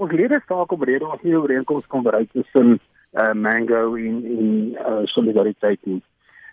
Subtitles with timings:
[0.00, 4.48] ons lede staak op rede ons nie ooreenkoms kon bereik tussen uh, Mango en en
[4.72, 6.00] uh, Solidariteit nie.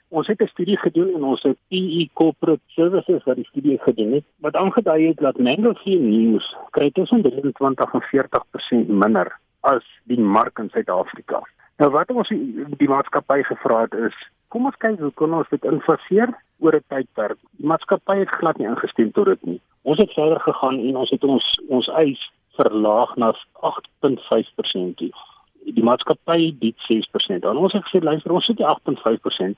[0.09, 4.11] Ons het 'n studie gedoen en ons het PE Corporate Services wat die studie gedoen
[4.11, 9.83] het wat aangedui het dat Mango Free News kry tussen 23 en 40% minder as
[10.03, 11.41] die mark in Suid-Afrika.
[11.77, 14.15] Nou wat ons die, die maatskappy gevra het is,
[14.47, 16.29] kom ons kyk hoe kan ons dit infaseer
[16.59, 17.37] oor 'n tydperk.
[17.57, 19.61] Die maatskappy het glad nie ingestem tot dit nie.
[19.81, 23.31] Ons het verder gegaan en ons het ons ons eis verlaag na
[23.69, 25.11] 8.5% toe.
[25.77, 27.43] Die maatskappy bied 6%.
[27.45, 29.57] Dan ons het gesê luister, ons sit die 8.5%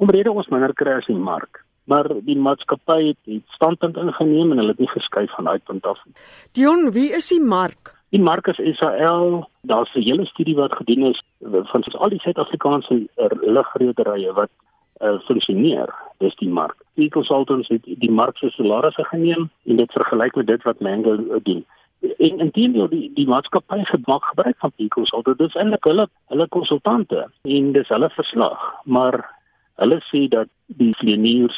[0.00, 1.64] omrede ons minder kry as die mark.
[1.90, 5.86] Maar die maatskappy het, het standpunt ingeneem en hulle het nie geskuif van daai punt
[5.86, 6.14] af nie.
[6.56, 7.94] Dion, wie is die mark?
[8.14, 9.48] Die mark is SAL.
[9.70, 11.22] Daar's 'n hele studie wat gedoen is
[11.72, 13.06] van al die Suid-Afrikaanse
[13.56, 14.50] lugrederye wat
[15.00, 15.94] uh, funksioneer.
[16.18, 16.76] Dis die mark.
[16.94, 21.40] Die consultants het die mark se salarisse geneem en dit vergelyk met dit wat Mango
[21.42, 21.64] doen.
[22.00, 27.26] En intendeel die die maatskappy gemaak gebruik van Pico sal dit eintlik hulle hulle konsultante
[27.42, 29.20] en dis hulle verslag maar
[29.82, 30.48] hulle sê dat
[30.80, 31.56] die vleeniers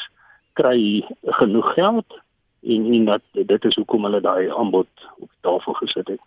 [0.59, 1.07] kry
[1.39, 2.19] genoeg geld
[2.63, 6.21] en en dat dit is hoekom hulle daai aanbod op tafel gesit het.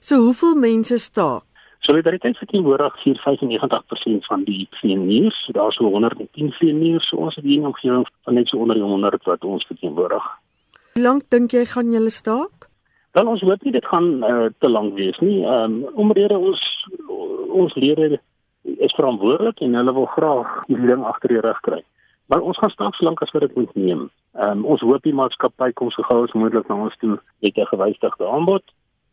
[0.00, 1.44] So hoeveel mense staak?
[1.80, 5.48] Solidariteit verteenwoordig hier 95% van die vleeniers.
[5.52, 8.84] Daar's so 110 vleeniers so ons het hier 'n omgewing van net so onder die
[8.84, 10.24] 100 wat ons verteenwoordig.
[10.92, 12.59] Hoe lank dink jy gaan julle staak?
[13.12, 15.40] Dan ons hoop nie dit gaan uh, te lank wees nie.
[15.42, 16.60] Ehm um, omrede ons
[17.50, 18.20] ons lede
[18.62, 21.80] is verantwoordelik en hulle wil graag hierdie ding agter die rug kry.
[22.30, 24.04] Maar ons gaan staak solank as wat dit moet neem.
[24.38, 27.56] Ehm um, ons hoop die maatskappy kom so gou as moontlik na ons toe met
[27.58, 28.64] 'n gewysigde aanbod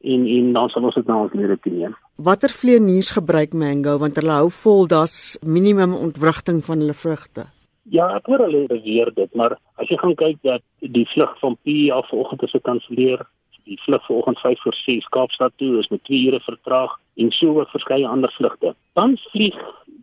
[0.01, 1.95] en en dan sal ons dit na ons lede toe neem.
[2.15, 7.45] Watter vleeniers gebruik Mango want hulle hou vol daar's minimum ontwrigting van hulle vrugte.
[7.89, 11.55] Ja, ek hoor hulle beweer dit, maar as jy gaan kyk dat die vlug van
[11.63, 13.21] P af vanoggend is gekanselleer,
[13.67, 17.59] die vlug vanoggend 5 voor 6 Kaapstad toe is met 2 ure vertraag en so
[17.59, 18.75] ook verskeie ander vlugte.
[18.93, 19.57] Dan vlieg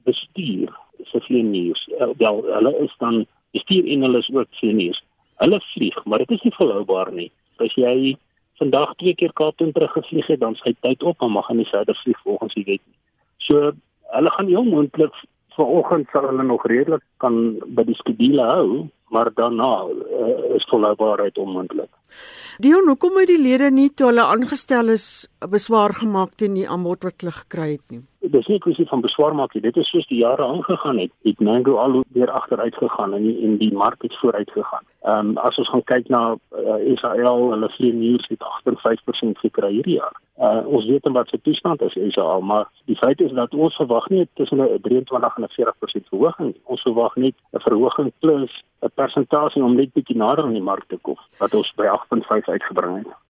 [0.04, 1.88] bestuur se vleeniers.
[1.98, 5.02] Eh, wel, hulle is dan bestuur en hulle is ook vleeniers.
[5.36, 7.30] Hulle vlieg, maar dit is nie volhoubaar nie.
[7.56, 8.16] As jy
[8.58, 11.70] vandag twee keer Kaap toe teruggevlieg het, dan sy tyd op, dan mag hy nie
[11.70, 12.98] verder vlieg volgens die wet nie.
[13.46, 13.72] So
[14.14, 15.14] hulle gaan heel moontlik
[15.56, 21.38] vanoggend sal hulle nog redelik kan by die skedule hou, maar daarna uh, is volhoubaarheid
[21.38, 21.83] onmoontlik.
[22.58, 27.02] Dion, hoekom het die lede nie toe hulle aangestel is beswaar gemaak teen die aanbod
[27.02, 28.04] wat hulle gekry het nie?
[28.34, 29.62] dis nie 'n kwessie van beswaar maak nie.
[29.62, 31.10] Dit is soos die jare aangegaan het.
[31.22, 34.84] Het Mango al weer agteruit gegaan en die, en die mark het vooruit gegaan.
[35.02, 39.70] Ehm um, as ons gaan kyk na uh, Israel, hulle vlieë nuus het 58% gekry
[39.72, 40.16] hierdie jaar.
[40.38, 44.08] Uh, ons weet wat se toestand is Israel, maar die feit is dat ons verwag
[44.08, 46.54] nie tussen 'n 23 en 'n 40% verhoging.
[46.64, 48.62] Ons verwag net 'n verhoging plus
[48.94, 53.02] persentasie om net bietjie nader aan die mark te kom wat ons by 8.5 uitgebring
[53.02, 53.12] het.